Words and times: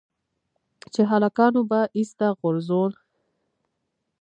چې 0.93 1.01
هلکانو 1.11 1.61
به 1.69 1.79
ايسته 1.97 2.27
غورځول. 2.39 2.91